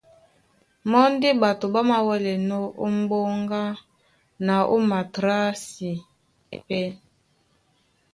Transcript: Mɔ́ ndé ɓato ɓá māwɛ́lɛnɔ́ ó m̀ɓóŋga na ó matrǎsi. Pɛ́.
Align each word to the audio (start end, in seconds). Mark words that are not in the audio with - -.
Mɔ́ 0.89 1.05
ndé 1.13 1.29
ɓato 1.41 1.65
ɓá 1.73 1.81
māwɛ́lɛnɔ́ 1.89 2.63
ó 2.83 2.85
m̀ɓóŋga 2.97 3.61
na 4.45 4.55
ó 4.73 4.77
matrǎsi. 4.89 5.91
Pɛ́. 6.67 6.85